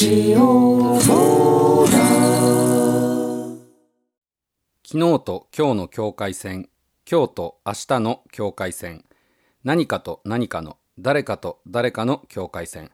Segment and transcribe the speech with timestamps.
[0.00, 1.98] ジオフォーラ
[4.82, 6.70] 昨日と今日の境界線
[7.06, 9.04] 今日と明日の境界線
[9.62, 12.92] 何かと何かの誰かと誰かの境界線。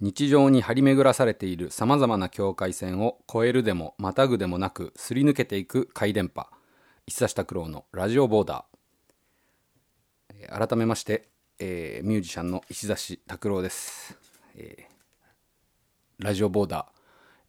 [0.00, 6.46] 日常に張り巡らされているさまざまな境界線を越えるでもまたぐでもなくすり抜けていく回電波。
[7.08, 10.68] 石田拓郎のラジオボーダー。
[10.68, 11.28] 改めまして、
[11.58, 14.16] えーミュージシャンの石指拓郎です、
[14.54, 14.93] えー
[16.18, 16.88] ラジオボーダ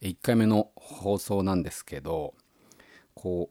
[0.01, 2.33] ー1回目の放送なんですけど
[3.13, 3.49] こ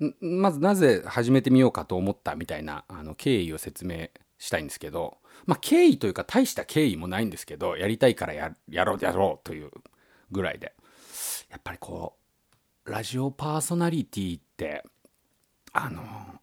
[0.00, 9.70] うまずなぜ始めてみようかと思ったみたいなあの経緯を説明したいんですけど、まあ、経緯というか大した経緯もないんですけどやりたいからややろうやろうという
[10.30, 10.74] ぐらいで
[11.50, 12.16] やっぱりこ
[12.86, 14.84] うラジオパーソナリティって
[15.72, 16.02] あの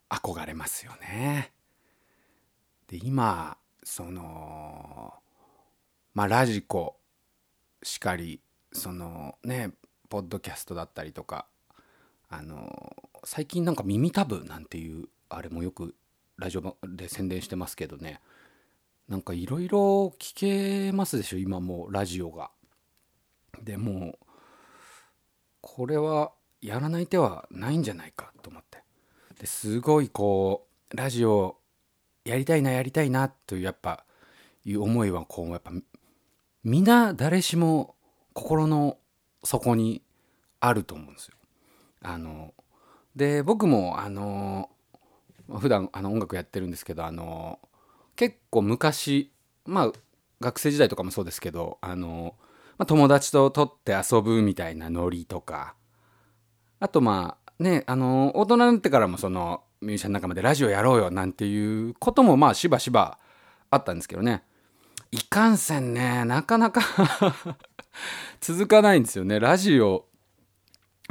[0.10, 1.54] 憧れますよね。
[2.88, 5.14] で今その
[6.14, 6.98] まあラジコ
[7.86, 8.42] しかり
[8.74, 9.72] そのね
[10.10, 11.46] ポッドキャストだったりとか
[12.30, 15.94] あの最近なんか耳タブなんていうあれもよく
[16.38, 18.20] ラジオで宣伝してますけどね
[19.08, 22.50] なんかいろいろ聞けますでしょ今もうラジオが。
[23.64, 24.18] でも
[25.62, 28.84] これはやらない手はないんじゃないかと思って
[29.40, 31.58] ですごいこうラジオ
[32.26, 34.04] やりたいなやりたいなというやっぱ
[34.66, 35.72] いう思いはこうやっぱ
[36.66, 37.94] 皆誰しも
[38.34, 38.98] 心の
[39.44, 40.02] 底に
[40.60, 41.36] あると思うんですよ。
[42.02, 42.56] あの
[43.16, 44.72] で僕もあの
[45.48, 47.60] 普段あの音楽やってるんですけどあの
[48.16, 49.32] 結構昔
[49.66, 49.92] まあ
[50.42, 52.34] 学生時代とかもそうですけどあの、
[52.80, 55.76] まあ、友達と撮って遊ぶみたいなノリとか
[56.80, 63.20] あとまあねあの大人になってからもそのミュージシャン仲間でラジオやろうよなんていうこともまあしばしば
[63.70, 64.42] あったんですけどね
[65.12, 66.82] いかんせんねなかなか
[68.42, 69.40] 続かないんですよね。
[69.40, 70.06] ラジオ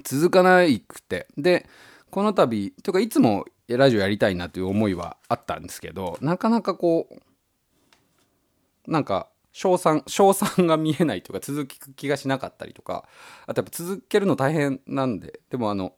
[0.02, 1.26] 続かないくて。
[1.36, 1.66] で
[2.10, 13.08] この度というかいつもラジオやりたいなという思いはあったんですけどなかなかこうなんか賞賛賞賛が見えないというか続く気がしなかったりとか
[13.46, 15.94] あとやっぱ続けるの大変なんででもあの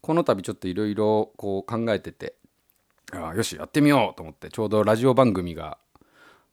[0.00, 2.34] この度ちょっといろいろこう考えてて
[3.12, 5.78] あよしやってみようと思ってちょうどラジオ番組が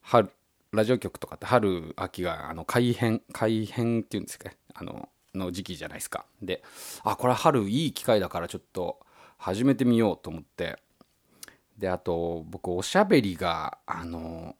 [0.01, 0.29] 春
[0.75, 4.57] ラジオ局とかって春秋があの改編改編っていうんですかね。
[4.73, 6.25] あのの時期じゃないですか。
[6.41, 6.63] で
[7.03, 8.99] あこれは春いい機会だからちょっと
[9.37, 10.79] 始めてみようと思って。
[11.77, 14.55] であと僕おしゃべりがあの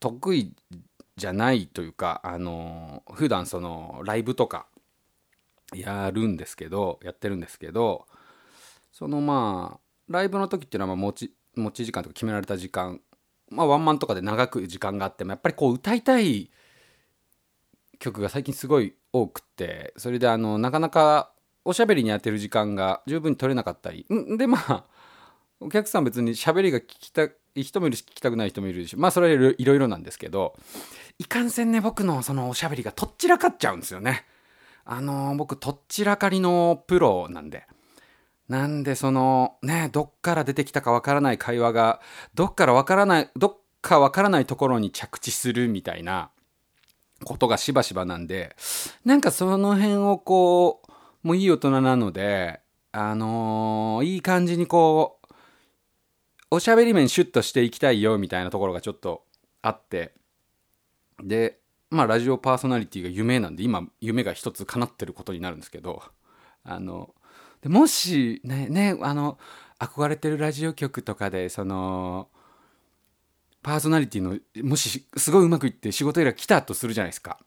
[0.00, 0.52] 得意
[1.16, 4.66] じゃないというかあの普段そのライブとか
[5.72, 8.06] やるんですけどやってるんですけど
[8.92, 13.00] そのまあライブの時っていうのはまあ持ち持ち時間とか決められた時間
[13.50, 16.50] まあワンマンとかで長く時間があってもやっぱりこう歌いたい
[17.98, 21.30] 曲が最近すごい多くてそれであのなかなか
[21.64, 24.36] おしゃべりに当てる時間が十分に取れなかったりん？
[24.36, 24.84] でまあ
[25.60, 27.24] お客さん別にしゃべりが聞きた
[27.54, 30.56] い人もいるし聞きたくない人もいるしまあそれはいろいろいろなんですけど
[31.18, 34.24] いかんせんね僕のそのおしゃべりがとっちらかっちゃうんですよね。
[34.84, 37.66] あの僕とっちらかりのプロなんで。
[38.48, 42.00] なんでそのねどっから出てきたかわからない会話が
[42.34, 46.30] どっからわからないどっかわからないところに着地するみたいな
[47.24, 48.54] ことがしばしばなんで
[49.04, 50.82] なんかその辺をこ
[51.22, 52.60] うもういい大人なので
[52.92, 55.34] あのーいい感じにこう
[56.50, 59.24] おしゃべり面シュッとしていきたいよみたいなところがちょっと
[59.62, 60.12] あって
[61.22, 61.58] で
[61.90, 66.02] まあラジオパーソナリティが夢なんで今夢が一つ叶ってることになるんですけど
[66.62, 67.14] あの
[67.64, 69.38] でもしねねあの
[69.78, 72.28] 憧れてるラジオ局とかでその
[73.62, 77.38] パーソナリティのもしすごいうまくいって仕事依頼来たとするじゃないですか。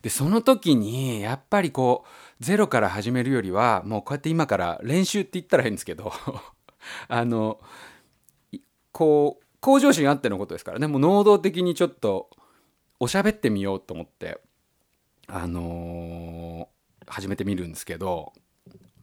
[0.00, 6.10] でその時にやっぱりこうゼロから始めるよりはもうこうやって今から練習って言ったら変ですけど
[7.08, 7.60] あの
[8.92, 12.30] こう向上心あってのことですからねもう能動的にちょっと
[12.98, 14.40] おしゃべってみようと思って
[15.26, 16.76] あのー
[17.08, 18.32] 始めてみるんですけど、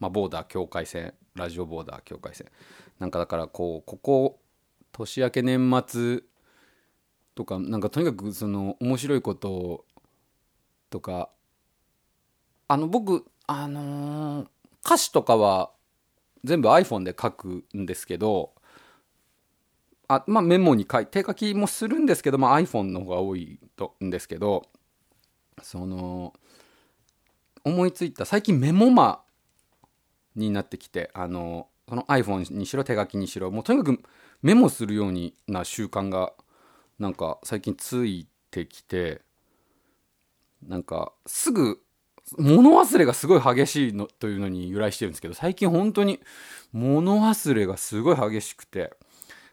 [0.03, 2.47] まあ、ボーダー境界線ラジオボーダー境界線。
[2.99, 4.39] なんかだからこうここ
[4.91, 6.21] 年明け年末
[7.35, 9.85] とかなんかとにかくその面白いこと
[10.89, 11.29] とか
[12.67, 14.47] あの僕あのー
[14.85, 15.71] 歌詞とかは
[16.43, 18.51] 全部 iPhone で書くんですけど
[20.09, 24.63] あまあメモに書い手書きもするんですけど、まあ、iPhone の方が多いとんですけど
[25.61, 26.33] その
[27.63, 29.22] 思いついた最近メモマ
[30.35, 33.99] になってきてあのその iPhone にしろ手書きにしろもうとにかく
[34.41, 35.13] メモするよう
[35.51, 36.33] な習慣が
[36.99, 39.21] なんか最近ついてきて
[40.67, 41.79] なんかすぐ
[42.37, 46.19] 物忘れがすごい激しいのというのに由来してるんですけど最近本当に
[46.71, 48.93] 物忘れがすごい激しくて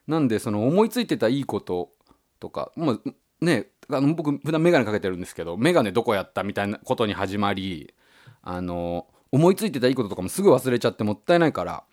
[0.07, 1.91] なんでその思いついてたいいこと
[2.39, 3.03] とかもう
[3.41, 7.93] ねあの僕普段眼鏡かけてるんですけど眼鏡どこやったみたいなことに始まり
[8.43, 11.85] あの思いついてたいいこととかもすぐ忘れちゃってもったいないから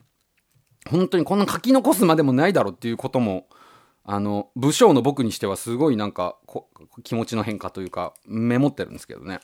[0.90, 3.48] 本当にこんな書き残すまでもないだろっていうことも
[4.04, 6.38] あの武将の僕にしてはすごいなんか
[7.04, 9.42] 気持ちの変化というかメモってるんですけどね。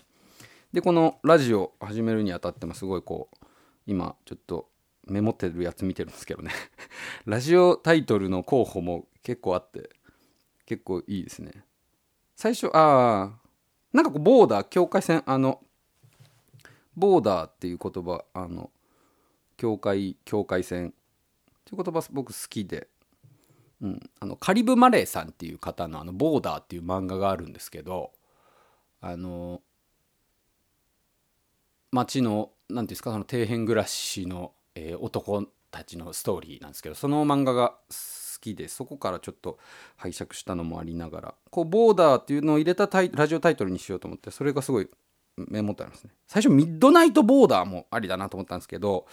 [0.72, 3.46] でこのラジオ始めるにあたってもすごいこう
[3.86, 4.70] 今ちょっと
[5.06, 6.52] メモってるやつ見てるんですけどね。
[7.26, 9.90] ラジオタイトルの候補も結構あって
[10.66, 11.66] 結構いいですね。
[12.38, 13.40] 最初ああ
[13.92, 15.60] なんかこうボーダー境界線あの
[16.96, 18.72] ボーダーっていう言葉あの
[19.58, 20.92] 境界境界線っ
[21.66, 22.88] ていう言葉僕好きで、
[23.82, 28.12] うん、あのカリブ・マレーさんっていう方の「あのボーダー」っていう漫画があるんですけど
[29.02, 29.62] あの
[31.92, 37.76] 街の何ていうんですかその底辺暮らしの、えー、男たちのストーリーなんですけどその漫画が好
[38.42, 39.58] きでそこからちょっと
[39.96, 44.90] 拝借したのもありながらこうボーダーっていうのを入れたラジオタイトルにしようと思ってそれがすごい
[45.38, 46.12] メモってありますね。
[46.28, 49.08] 最初ミッドナイトボーダーもありだなと思ったんですけど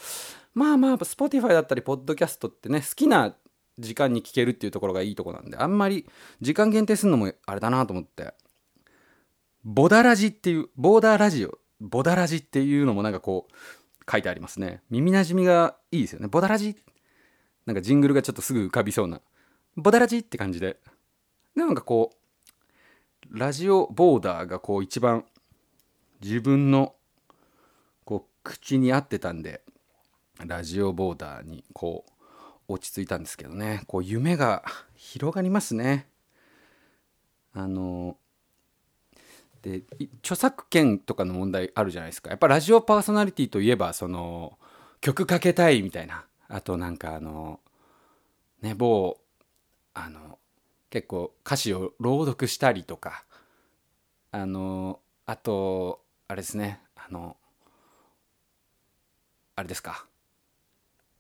[0.54, 3.34] まあまあ Spotify だったりポッドキャストってね好きな
[3.78, 6.06] 時間に聞けるっていうところがいいとこなんであんまり
[6.40, 8.34] 時間限定するのもあれだなと思って。
[9.62, 13.54] ボダラジっていうボーダーラジオボダラジっていうのもなんかこう
[14.10, 14.82] 書いてありますね。
[14.90, 16.28] 耳なじみがいいですよね。
[16.28, 16.76] ボダラジ？
[17.66, 19.20] なんかジングルがちょっとすぐ浮かびそうな。
[19.76, 20.78] ボダラジって感じで。
[21.54, 22.12] でなんかこ
[23.30, 25.24] うラジオボーダーがこう一番
[26.20, 26.94] 自分の
[28.04, 29.62] こう口に合ってたんで
[30.44, 32.04] ラジオボーダーにこ
[32.68, 33.82] う落ち着いたんですけどね。
[33.86, 34.62] こう夢が
[34.94, 36.06] 広がりますね。
[37.52, 38.16] あの
[39.62, 39.82] で
[40.22, 42.30] 著作権とかの問題あるじゃないですか。
[42.30, 44.58] やっぱラジオパーソナリティといえばその
[45.00, 46.24] 曲かけたいみたいな。
[46.48, 47.60] あとなんかあの
[48.62, 49.18] ね某
[49.94, 50.38] あの
[50.90, 53.24] 結構歌詞を朗読したりとか。
[54.32, 57.36] あのあとあれですねあの
[59.56, 60.06] あれですか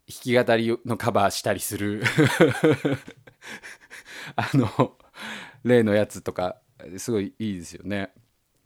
[0.08, 2.04] 弾き語りのカバーしたりする
[4.36, 4.96] あの
[5.64, 6.60] 例のやつとか
[6.96, 8.12] すごいいいですよね。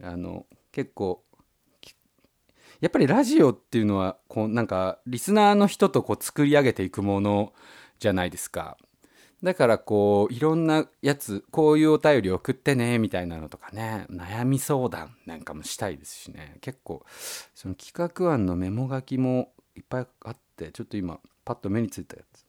[0.03, 1.25] あの結構
[2.83, 7.55] やっぱりラジオっていうのはこうなんかリスナーの人とこう作り上げていくもの
[7.99, 8.77] じゃないですか。
[9.45, 16.57] だからこういろんなやつこういうお便り送ってねみたいなのとかね悩み相談なんかもしたいですしね。
[16.63, 17.05] 結構
[17.55, 22.47] その企画案のメモ書きもいっぱいあってちょっと今パッと目についたやつ。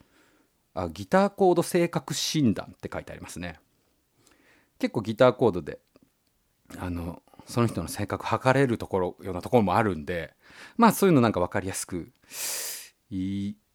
[0.73, 3.59] あギターコード性格診断って書いてありますね。
[4.79, 5.79] 結構ギターコードで
[6.77, 10.33] あのその人の性格測れるところようなところもあるんで
[10.77, 12.13] まあそういうのなんか分かりやすく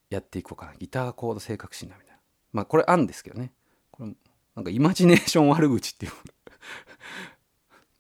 [0.09, 0.73] やっていこうかな。
[0.79, 2.10] ギターコード性格診断みたいな。
[2.53, 3.53] まあこれ案ですけどね。
[3.91, 4.11] これ
[4.55, 6.13] なんかイマジネーション悪口っていう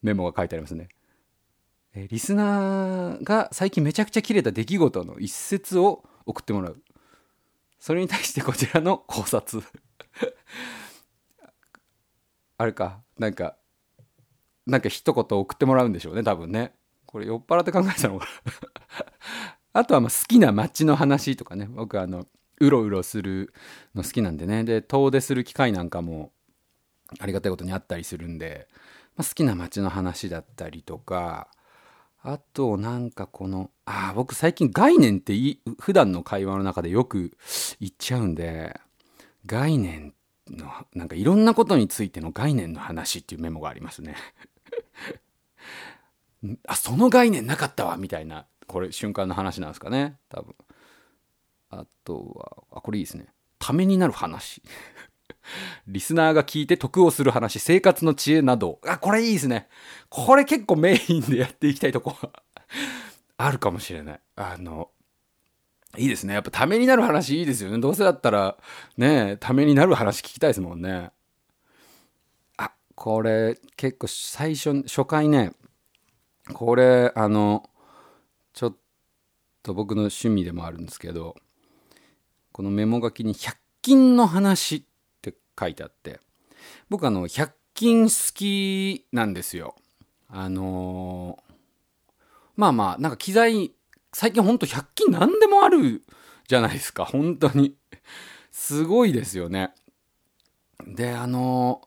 [0.03, 0.89] メモが書いてありますね。
[1.95, 6.83] えリスナーが最近めちゃくちゃ切れた出来事の一節を送ってもらう。
[7.79, 9.63] それに対してこちらの考察。
[12.59, 13.01] あれか。
[13.19, 13.57] なんか
[14.67, 16.75] なんか一言送ってもらうんでしょうね多分ね。
[17.07, 18.29] これ酔っ払って考えたのか
[19.73, 21.67] あとはま好きな街の話とかね。
[21.67, 22.27] 僕あの
[22.61, 23.53] うろうろする
[23.95, 24.65] の好きなんでね。
[24.65, 26.33] で遠出する機会なんかも
[27.19, 28.69] ありがたいことにあったりするんで、
[29.17, 31.49] まあ、好きな街の話だったりとか
[32.23, 37.37] あとなんかこのああ僕最近概念ってい普段の会話の中でよく
[37.81, 38.79] 言っちゃうんで
[39.47, 40.15] 概念
[40.51, 44.17] のなんかいろんなことについての概念の話っていうメモがありますね。
[46.67, 50.55] あその概念なかったわみたいなこれ瞬間の話なんですかね多分。
[51.71, 53.27] あとはあこれいいですね
[53.59, 54.63] ためになる話
[55.87, 58.81] リスナーが聞いて得をする話、生活の知恵など。
[58.87, 59.69] あ、これいいですね。
[60.09, 62.17] これ結構メインでやっていきたいとこ
[63.37, 64.21] あるかもしれない。
[64.37, 64.91] あの、
[65.97, 66.35] いいですね。
[66.35, 67.79] やっぱためになる話いいですよね。
[67.79, 68.57] どうせだったら、
[68.97, 71.11] ねためになる話聞きたいですもんね。
[72.57, 75.53] あ、これ結構最初、初回ね、
[76.53, 77.69] これ、あの、
[78.53, 78.77] ちょっ
[79.63, 81.37] と僕の趣味でもあるんですけど、
[82.61, 84.83] このメモ書きに100均の話っ
[85.23, 86.21] て書いてあって
[86.91, 89.77] 僕あの100均好きなんですよ。
[90.29, 91.53] あのー、
[92.57, 93.73] まあまあなんか機材
[94.13, 96.03] 最近ほんと100均何でもある
[96.49, 97.07] じゃないですか。
[97.07, 97.77] 本当に。
[98.53, 99.73] すごいですよね。
[100.87, 101.81] であの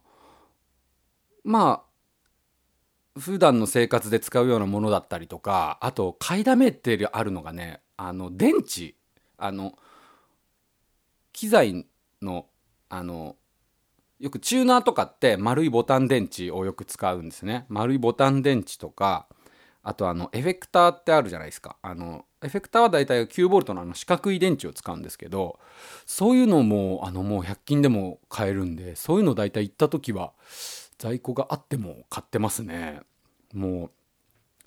[1.46, 1.84] ー、ま
[3.16, 8.96] あ普段の生活で使うようなものだったりとかあと買いだめってあるのがねあの電池。
[9.38, 9.78] あの
[11.34, 11.86] 機材
[12.22, 12.48] の
[12.90, 13.36] あの
[14.20, 17.66] よくチューナーとかって丸いボタン電池をよく使うんですね。
[17.68, 19.28] 丸いボタン電池とか
[19.82, 21.76] あとあのエフェクターってあるじゃないですか。
[21.82, 25.60] あのエフェクターはだいたい 9V のあの四角い電池を使うんですけど
[26.06, 30.34] そういうのもあのもう100均でも買えるんでそういうのだいたい行った時は
[30.98, 33.02] 在庫があっても買ってますね。
[33.54, 33.92] も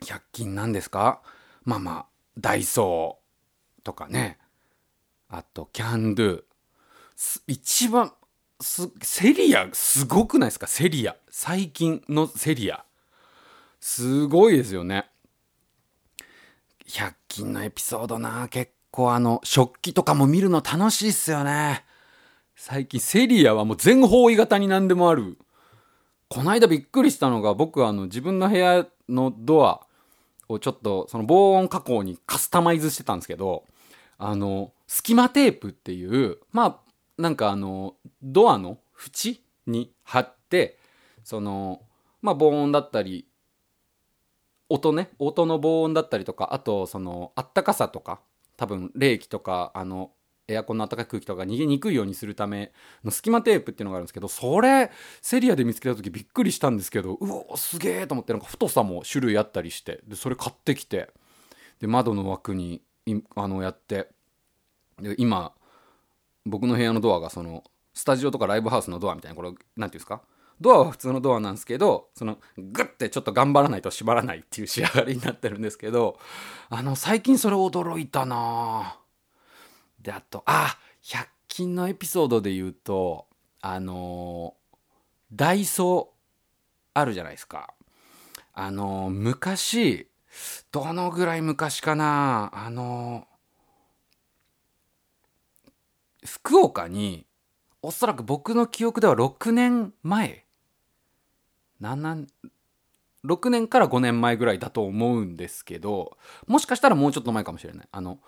[0.02, 1.22] う100均なんですか？
[1.64, 2.06] まあまあ
[2.38, 4.38] ダイソーとかね。
[5.28, 6.44] あとキャンドゥ。
[7.46, 8.12] 一番
[8.60, 10.66] セリアすごくないですか？
[10.66, 11.16] セリア。
[11.30, 12.84] 最近のセリア。
[13.80, 15.06] すごいですよね。
[16.86, 18.48] 100均のエピソードな。
[18.48, 21.84] 結構あの食器とかも見るの楽しいっすよね。
[22.54, 25.38] 最近セリアはもう全方位型に何でもある。
[26.28, 29.86] この間びっくりしたのが僕あの自分の部屋のドア
[30.48, 33.64] をちょっとその防音加工にカスタマイズしてたんですけど
[34.18, 36.85] あの隙間テープっていうまあ
[37.18, 40.78] なんかあのドアの縁に貼って
[41.24, 41.82] その
[42.22, 43.26] まあ防音だったり
[44.68, 48.20] 音ね音の防音だったりとかあとそのあったかさとか
[48.56, 50.10] 多分冷気とかあの
[50.48, 52.72] エアコンの暖かい空気とか逃げにくいようにするため
[53.04, 57.18] の隙間テープっていうのがあるんですけどそれセリアで見つけた時びっくりしたんですけどう
[57.48, 61.10] おすげえと思ってなんか太さも種類あったりしてでそれ買ってきて
[61.80, 62.82] で窓の枠に
[63.34, 64.08] あのやって
[65.00, 65.52] で今
[66.46, 70.22] 僕の部屋のドアがそのスタジオとかライブハウスのドアみたいなこれ何て言うんですか？
[70.60, 76.18] ドアは普通のドアなんですけどそのグッてちょっと頑張らないと閉まらないっていう仕上がりになってるんですけど
[76.70, 78.98] あの最近それ驚いたな。
[80.00, 83.26] であとあ100均のエピソードで言うと
[83.60, 84.54] あの
[85.32, 86.06] ダイソー
[86.94, 87.74] あるじゃないですか。
[88.54, 90.08] あの昔
[90.72, 92.50] どのぐらい昔かな？
[92.54, 93.26] あの
[96.26, 97.26] 福岡に
[97.82, 100.44] おそらく僕の記憶では6年前
[101.80, 102.26] 7
[103.24, 106.16] 6年から5年前ぐらいだと思うんですけど
[106.46, 107.88] もしかしたらもうちょっと前かもしれない。
[107.90, 108.18] あの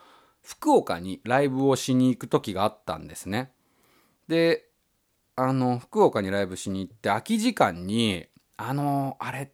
[0.42, 3.52] 福岡にライブをしに行く時があったんですね。
[4.28, 4.68] で
[5.36, 8.26] あの福岡にライブしに行って空き時間に
[8.56, 9.52] あのあれ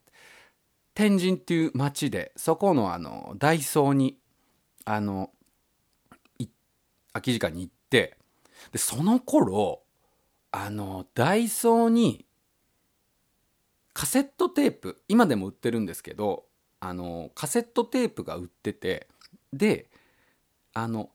[0.95, 4.19] 天神っていう町でそこのあのダイソーに
[4.85, 5.31] あの
[7.13, 8.17] 空き時間に行って
[8.73, 9.83] でその頃
[10.51, 12.27] あのダイソーに
[13.93, 16.45] カセットテープ今でも売ってるんですけど
[16.81, 19.09] あのカセットテープが売ってて
[19.53, 19.91] で
[20.75, 21.11] あの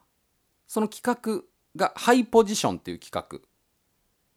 [0.67, 1.43] その企画
[1.75, 3.39] がハイポジションっていう企画。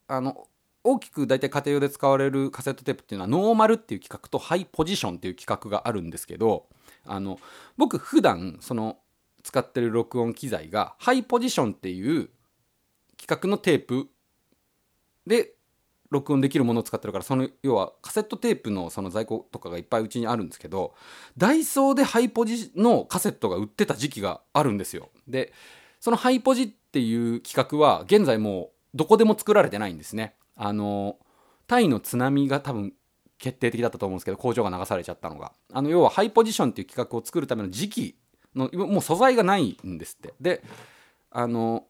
[0.09, 0.47] あの
[0.85, 6.67] 大きく大体家庭用で使われるカセットテープっていうのはノーマルっていう企画とハイポジションっていう企画があるんですけど
[7.07, 7.39] あの
[7.77, 8.99] 僕普段その
[9.43, 12.31] 使ってる録音機材がハイポジションっていう
[13.23, 14.09] 企画のテープ
[15.29, 15.53] で
[16.11, 20.95] 録音できるものを使ってるからその要はカセットテープのその在庫とかがいっぱいうちにあるんですけど
[21.39, 25.09] ダイソーでハイポジのカセットが売ってた時期があるんですよ。
[25.29, 25.53] で
[26.01, 30.35] そのハイポジっていう企画は現在もうどこでも作られてないんですね。
[30.57, 31.17] あの
[31.69, 32.93] タイの津波が多分
[33.39, 35.53] 決定的だったと思うんですけど工場が流されちゃったのが。
[35.73, 38.19] あの要はハイポジションっていう企画を作るための時期
[38.57, 40.35] のもう素材がないんですって。
[40.41, 40.65] で
[41.31, 41.87] あの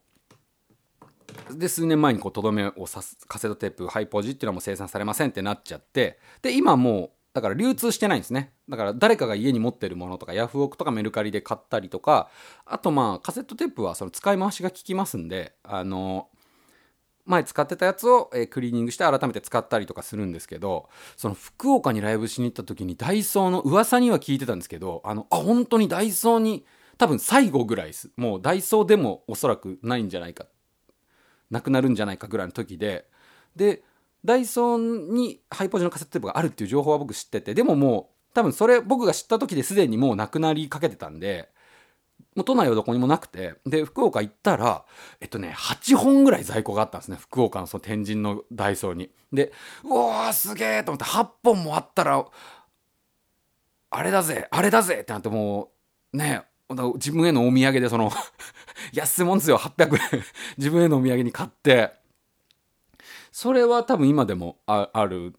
[1.50, 8.52] で数年前にとどめを刺すカセットテープハイポジっていうのはもう生産されませんってなっちゃってで今もうだから流通してないんですね。
[8.68, 12.28] だから誰かが家に持ってるものとかヤフオクとかメルカリで買ったりとか
[12.66, 16.28] あとまあカセットテープはその使い回しが効きますんであの
[17.24, 26.66] 前使ってたやつを、えクリーニングして改めて使ったりとかするんですけどその福岡にライブしに行った時にダイソーの噂には聞いてたんですけどあのあ本当にダイソーに
[26.98, 28.10] 多分最後ぐらいです。
[28.16, 30.48] もうダイソーでもおそらくないんじゃないかっ
[31.52, 33.06] なくなるんじゃないかぐらいの時で。
[33.54, 33.82] で
[34.24, 37.54] ダイソーにハイポジのカセットテープがあるっていう情報は僕知ってて。
[37.54, 41.50] でももう多分それ僕が知った時ですでにもうなくなりかけてたんで。
[42.34, 43.54] もう都内はどこにもなくて。
[43.66, 44.84] で福岡行ったら
[45.20, 47.18] えっとね8本ぐらい在庫があったんですね。
[47.20, 49.10] 福岡のその天神のダイソーに。
[49.32, 49.52] で
[49.84, 52.24] うわーすげえと思って8本もあったら
[53.90, 55.70] あれだぜあれだぜってなっても
[56.14, 56.44] うね
[56.94, 58.10] 自分へのお土産でその
[58.92, 60.24] 安いもんですよ800円。
[60.58, 61.92] 自分へのお土産に買って。
[63.30, 65.34] それは多分今でもある、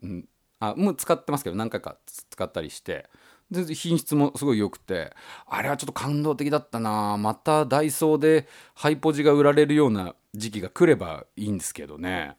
[0.59, 1.97] あもう使ってますけど何回か
[2.29, 3.09] 使ったりして。
[3.51, 5.15] 全然品質もすごい良くて。
[5.45, 7.17] あれはちょっと感動的だったな。
[7.17, 12.35] またダイソーでハイポジが売られるような時期が来ればいいんですけどね。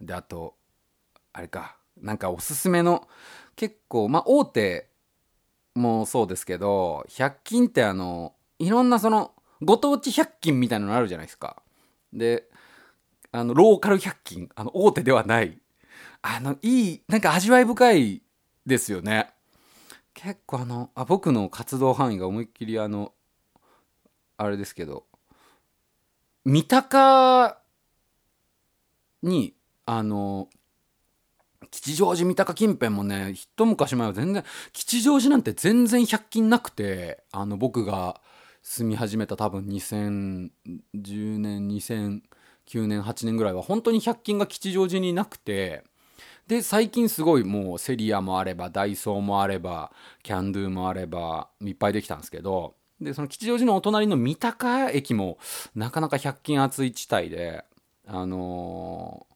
[0.00, 0.56] であと
[1.32, 1.76] あれか。
[2.00, 3.08] なんかおすすめの
[3.56, 4.88] 結構まあ大手
[5.74, 11.60] もそうですけど100均ってあのいろんなそのご当地100均みたいなのあるじゃないですか。
[12.12, 12.48] で
[13.32, 15.58] あのローカル100均あの大手ではない。
[16.22, 18.22] あのいいなんか味わい深い
[18.64, 19.30] ですよね。
[20.14, 23.12] 結構あのあ僕の活動範囲が思いっきりあの
[24.36, 25.06] あれですけど
[26.44, 27.58] 三鷹
[29.24, 29.54] に
[29.86, 30.48] あの
[31.72, 38.20] 吉祥寺三鷹近辺もね一昔前は全然吉祥寺なんて全然100均なくてあの僕が
[38.62, 40.50] 住み始めた多分2010
[41.38, 45.82] 年2009年8年ぐらいは本当に100均が吉祥寺になくて
[46.46, 49.92] で最近すごいもうセリアもあればダイソーもあれば
[50.22, 55.38] キャンドゥもあればいっぱいできたんですけどでその吉祥寺のお隣の三鷹駅も
[55.74, 57.64] なかなか100均厚い地帯で
[58.06, 59.32] あのー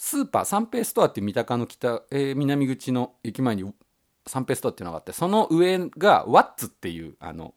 [0.00, 3.72] スーパー三平ストアって三鷹の北、えー南口の駅前に
[4.28, 7.54] 三平ストアっていうのがあってその上がワッツっていうあの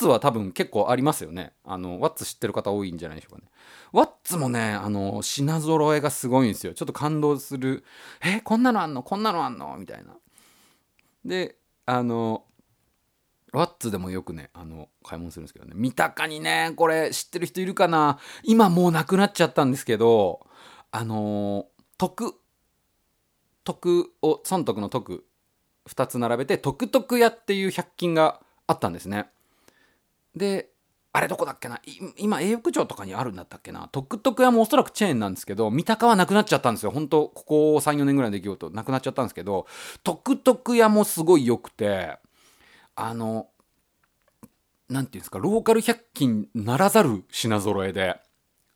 [0.00, 1.52] ツは多分結構ありますよね。
[1.62, 3.50] あのワッツ知ってる方多いんじゃないでしょうかね。
[3.92, 6.72] ワッツもねあの品揃えがすごいんですよ。
[6.72, 7.84] ちょっと感動する。
[8.24, 9.02] えこんなのあんの？
[9.02, 9.76] こんなのあんの？
[9.76, 10.14] みたいな。
[11.24, 12.44] であの
[13.52, 15.72] ワッツでもよくねあの買い物するんですけどね。
[15.74, 18.18] 三鷹にねこれ知ってる人いるかな？
[18.42, 20.46] 今もうなくなっちゃったんですけど
[20.92, 21.66] あの
[21.98, 22.34] 徳
[23.64, 25.26] 徳を損得の徳
[25.88, 29.26] 2つ並べて徳徳屋っていう100均があったんですね。
[30.34, 30.70] で
[31.12, 31.80] あれどこだっけな？
[32.16, 33.88] 今永福町とかにあるんだったっけな？
[33.90, 36.92] 徳徳屋もおそらくチェーンなんですけど三鷹はなくなっちゃったんですよ。
[36.92, 39.66] 本当ここ34年ぐらいの出来事なくなっちゃったんですけど
[40.04, 42.18] 徳徳屋もすごい良くて
[42.94, 43.48] あの
[44.88, 48.20] なんていうんですかローカル100均ならざる品揃えで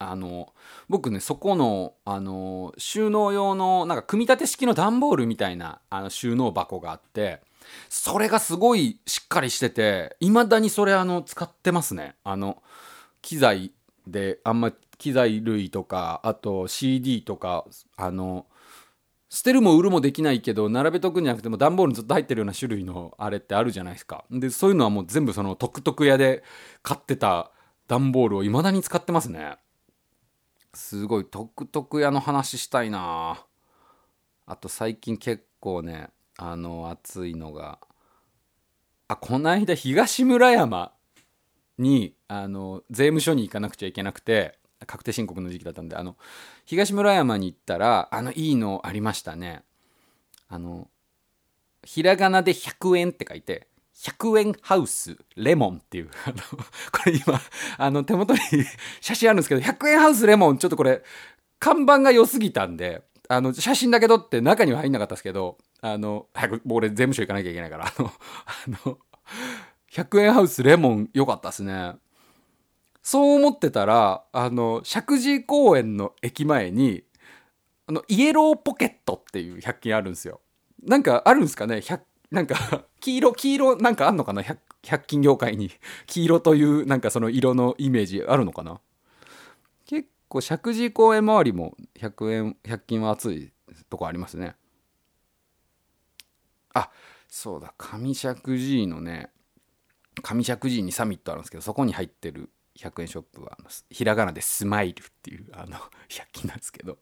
[0.00, 0.52] あの
[0.88, 7.40] 僕ねそこのあの収納用のなんか組み立て式の段ボールみたいなあの収納箱があって
[7.88, 12.16] それがすごいしっかりしてていまだにそれあの使ってますね。
[12.24, 12.62] あの
[13.22, 13.72] 機材
[14.06, 17.64] であんま機材類とかあと CD とか
[17.96, 18.46] あの
[19.28, 24.24] 捨てるも売るもできないけど並べとくんじゃなくても段ボールにずっと入ってるような種類のあれってあるじゃないですか。
[24.30, 26.44] でそういうのはもう全部そのトクトク屋で
[26.82, 27.50] 買ってた
[27.88, 29.56] 段ボールを未だに使ってますね。
[30.72, 33.44] すごいトクトク屋の話したいな。
[34.46, 37.78] あと最近結構ねあの熱いのが。
[39.06, 40.92] あこの間東村山
[41.78, 46.16] にあの税務署に行かなくちゃいけなくて確定申告の時期だったんであの
[46.64, 49.62] 東村山に行ったらあのいいのありましたね。
[50.48, 50.88] あの
[51.84, 57.40] ひらがなで100円って書いて100円ハウスレモンっていうあのこれ今
[57.78, 58.40] あの手元に
[59.00, 61.02] 写真あるんですけど100円ハウスレモンちょっとこれ
[61.58, 68.10] 看板が良すぎたんであの写真だけ撮って中には入んなかったですけどあの早く俺税務署行かなきゃいけないからあのあ
[68.86, 68.98] の
[69.92, 71.96] 100円ハウスレモン良かったですね。
[73.02, 77.04] そう思ってたらあの石神井公園の駅前に
[77.86, 80.40] あのイエローポケットっていう100均あるんですよ。
[80.82, 85.70] なんかあるんですかね？100なんか 黄色黄色なんかあんのかな？100, 100均業界に。
[86.08, 88.80] 黄色というなんかその色のイメージあるのかな？
[89.84, 93.52] 結構石神井公園周りも100円100均は熱い
[93.90, 94.56] とこありますね。
[96.74, 96.90] あ
[97.28, 97.74] そうだ。
[97.78, 99.30] 上石神井のね
[100.22, 106.98] 上石神井にサミットあるんですけどそこに入ってる100円ショップはあのひらがなで「スマイル」っていうあの100均なんですけど。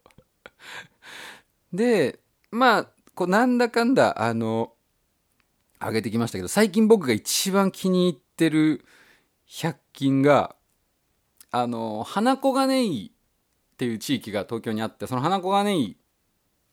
[1.72, 4.74] でまあこうなんだかんだあの
[5.80, 8.84] 上げてきましたけど最近僕が一番気に入ってる
[9.48, 10.54] 100均が
[11.50, 15.96] あの花小金井っていう地域が東京にあってその花小金井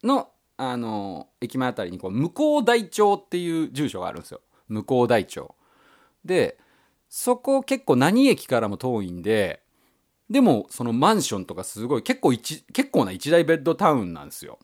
[0.04, 0.30] の
[0.62, 4.42] あの駅前あたりにこう向こう台町っていう住所があるんですよ。
[4.68, 5.56] 向こう台町。
[6.26, 6.58] で
[7.08, 9.64] そこ結構何駅からも遠いんで
[10.30, 14.60] でもそのマンションとかすごい結構一結構な一大ベッドタウンなんですよ。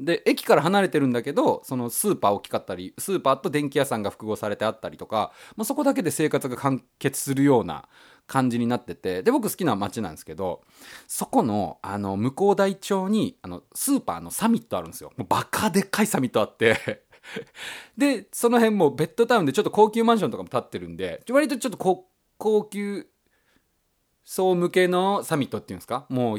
[0.00, 7.88] で駅から離れてるんだけどそのスーパー大きかったりスーパーと電気屋さんが複合されてあったりとか、まあ、そこだけで生活が完結するような
[8.26, 10.62] 感じになっててで僕好きな街なんですけど
[11.06, 15.12] そこのあの向こう台町にあのスーパーのサミットあるんですよ。
[15.16, 17.04] もうバカでっかいサミットあって。
[17.98, 22.06] でその辺もベッドタウンでちょっと高級マンションとかも建ってるんで割とちょっと
[22.38, 23.06] 高級
[24.24, 26.06] 層向けのサミットっていうんですか？
[26.08, 26.38] もう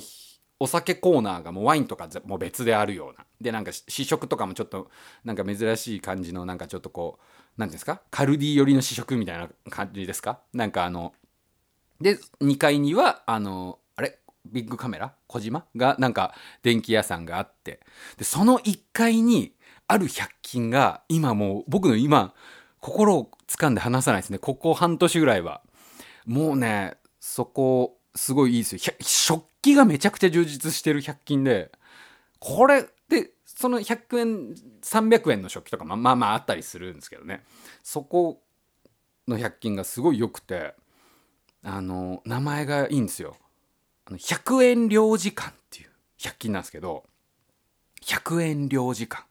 [0.60, 3.26] お酒コーナーがもうワインとかもう別であるような。
[3.39, 4.89] でなんか試食とかもちょっと
[5.23, 7.23] なんか珍しい感じのなんかちょっとこう
[7.58, 8.02] 何ていうんですか？
[8.10, 10.39] カルディ寄りの試食みたいな感じですか？
[10.54, 11.13] なんかあの
[11.99, 14.19] で2階にはあのあれ？
[14.45, 15.13] ビッグカメラ？
[15.27, 15.65] 小島？
[15.75, 17.79] がなんか電気屋さんがあって。
[18.17, 19.53] でその1階に
[19.88, 22.33] ある100均が今もう僕の今
[22.79, 24.38] 心を掴んで離さないですね。
[24.38, 25.62] ここ半年ぐらいは。
[26.25, 28.95] もうねそこすごいいいですよ。
[29.01, 31.71] 食器がめちゃくちゃ充実してる100均で
[32.39, 37.43] これでその100円300円の食器とかまあまあまああったりするんですけどね。
[37.81, 38.41] そこ
[39.27, 40.75] の100均がすごい良くて。
[41.63, 43.37] あの名前がいいんですよ。
[44.05, 45.89] あの100円領事館っていう
[46.19, 47.03] 100均なんですけど
[48.03, 49.25] 100円領事館。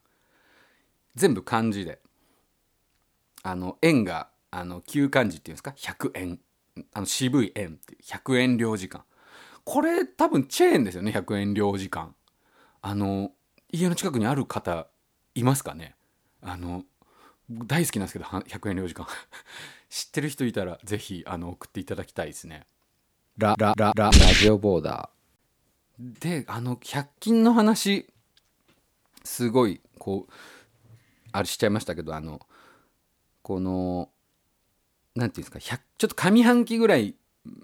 [1.15, 2.01] 全部漢字で。
[3.43, 6.41] あの円があの旧漢字っていうんですか？100円。
[6.93, 9.05] あの渋い円って100円領事館。
[9.65, 12.13] これ多分チェーンですよね100円領事館。
[12.83, 13.33] あの
[13.73, 14.87] 家の近くにある方
[15.35, 15.95] いますかね？
[16.43, 16.85] あの
[17.49, 19.09] 大好きなんですけどは100円領事館。
[19.97, 22.67] 知ってる人いたらぜひあの送っていただきたいですね。
[23.39, 26.21] ラララララジオボーダー。
[26.21, 28.07] であの100均の話
[29.25, 30.33] すごいこう
[31.33, 32.43] あれしちゃいましたけどあの
[33.41, 34.11] この
[35.15, 37.15] なんていうんですか100ちょっと上半期ぐらい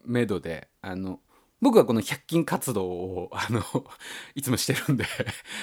[0.07, 1.21] めどであの
[1.61, 3.63] 僕はこの100均活動をあの
[4.35, 5.05] いつもしてるんで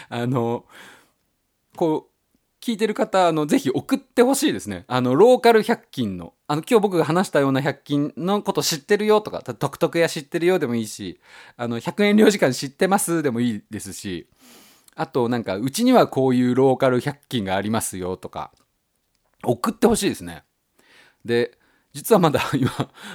[0.10, 0.65] あの
[1.75, 2.18] こう
[2.62, 4.86] 聞いてる方あのぜひ送ってほしいですね。
[4.88, 6.34] あのローカル100均の。
[6.48, 11.19] あの今日僕が話したような100均のこと知ってるよとか独特や知ってるよでもいいし
[11.58, 14.28] あの100円領事館知ってますでもいいですし
[14.95, 18.52] あとなんかうちにはこういうローカル100均がありますよとか
[19.43, 20.43] 送ってほしいですね。
[21.24, 21.58] で
[21.93, 22.72] 実はまだ 今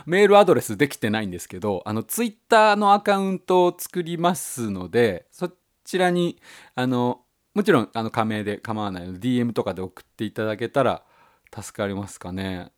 [0.07, 5.50] メールアドレスできてないんですけどあのツイッターのアカウントを作りますのでそ
[5.85, 6.40] ちらに
[6.76, 7.23] あの
[7.54, 11.04] もちろんあの加盟で構わないので DM とかで送っていただけたら
[11.54, 12.72] 助かりますかね。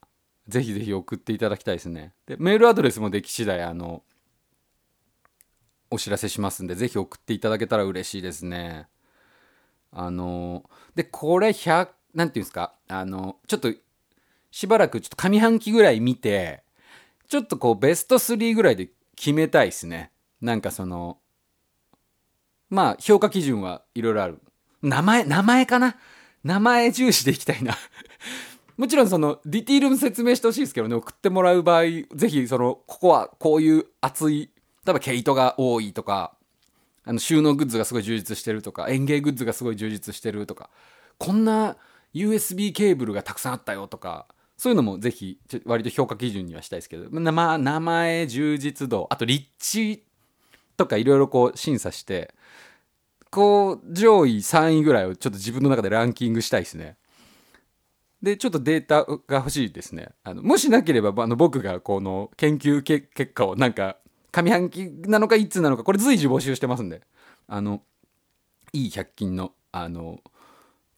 [0.48, 2.12] ぜひぜひ送っていただきたいですね。
[2.26, 4.02] でメールアドレスもでき次第あの
[5.90, 8.86] お知らせしますんでぜひ送っていただけたら嬉しいですね。
[9.92, 13.72] あのでこれ100なんていうんですかあのちょっと
[14.50, 16.62] しばらくちょっと上半期ぐらい見て
[17.28, 20.12] ちょっとこうベスト3ぐらいで決めたいですね。
[20.40, 21.18] なんかその
[22.68, 24.42] まあ評価基準はいろいろある。
[24.86, 25.96] 名前名前かな？
[26.44, 27.76] 名前重視でいきたいな。
[28.76, 30.94] もちろんそのディティールも説明してほしいですけどね。
[30.94, 31.82] 送ってもらう場合
[32.14, 34.50] ぜひそのここはこういう熱い
[34.84, 36.36] 例えば毛糸が多いとか
[37.04, 40.70] あの収納グッズがすごい充実してるとか園芸グッズがすごい充実してるとか
[41.18, 41.76] こんな
[42.14, 50.04] USB ケーブルがたくさんあったよとかそういうのもぜひ割と評価基準にはしたいですけど、まあ、名前充実度あと立地
[50.76, 52.34] とかいろいろこう審査して
[53.36, 56.96] こう上位3位ぐらいをちょっと自分の中でランキングしたいですね。
[58.22, 60.08] でちょっとデータが欲しいですね。
[60.24, 63.98] あのもしなければあの僕がこの研究結果をなんか
[64.32, 67.02] 上半期なのかいつなのかこれ随時募集してますんで
[67.46, 67.82] あの
[68.72, 70.22] いい100均のあの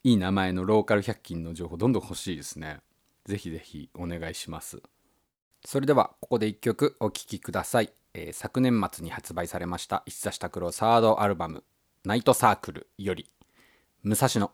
[0.04, 2.78] いい名前のローカル100均の情報どんどん欲しいですね。
[3.24, 4.80] ぜひぜひお願いします。
[5.64, 7.92] それではここで1曲お聴きください。
[8.14, 11.64] えー、昨年末に発売されました石田拓郎サードアルバム
[12.08, 13.30] ナイトサークルより
[14.02, 14.50] 武蔵野。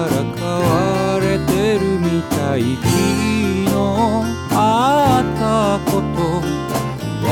[0.00, 2.58] から買われてるみたい。
[2.76, 3.70] 昨日
[4.52, 6.18] あったこと
[7.26, 7.30] 忘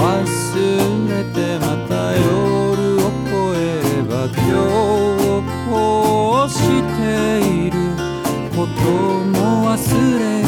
[1.09, 2.27] れてまた夜
[2.97, 4.39] を越えれば今
[5.19, 5.73] 日こ
[6.47, 6.57] うし
[6.99, 7.01] て
[7.41, 7.77] いる。
[8.55, 8.71] こと
[9.25, 9.37] も
[9.71, 9.79] 忘
[10.19, 10.48] れ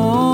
[0.00, 0.29] 日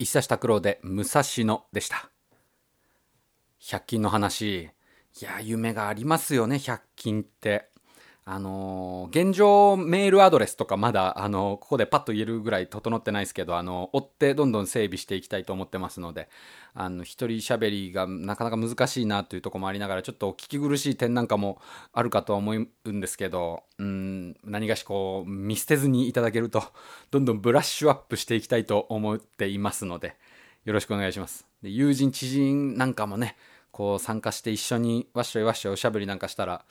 [0.10, 2.10] 石橋拓郎で武蔵野でした。
[3.62, 4.72] 100均の話。
[5.22, 7.70] いや夢がありますよね100均って。
[8.26, 16.28] あのー現状メールアドレスとかまだ、あのーここでパッと言えるぐらい整ってないですけど、あのー追ってどんどん整備していきたいと思ってますので。
[16.80, 21.60] あの一人喋りがなかなか難しいなというところもありながらちょっと聞き苦しい点なんかも
[21.92, 26.64] あるかとは思うんですけどうん何がしこう見捨てずにいただけると
[27.12, 30.16] どんどんブラッシュアップしていきたいと思っていますので
[30.64, 31.46] よろしくお願いします。
[31.62, 33.36] で友人知人なんかもね
[33.72, 36.64] こう参加して一緒にわっしょいわっしょいおしゃべりなんかしたら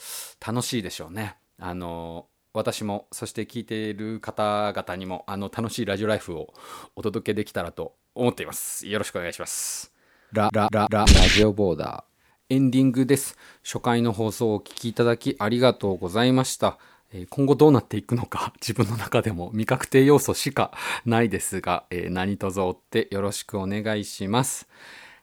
[0.47, 1.37] 楽しいでしょうね。
[1.59, 6.55] あの私もそして聞いている方々にもあの楽しいラジオライフを
[6.97, 8.87] お届けできたらと思っています。
[8.87, 9.98] よろしくお願いします。
[10.31, 13.39] ラララララジオボーダーエンディングです。
[13.65, 16.79] 初回の放送をお聞きいただきありがとうございました。
[17.15, 20.73] えー今後どうなっていくのか 自分の中でも未確定要素しか
[21.07, 24.69] ないですが、えー何卒追ってよろしくお願いします。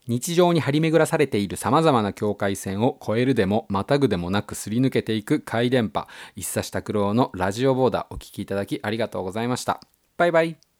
[0.08, 9.82] 日常に張り巡らされている様々な境界線を越えるでもまたぐでもなくすり抜けていく回電波一茶拓郎のラジオボーダーお聞きいただきありがとうございました。
[10.18, 10.75] バイバイ。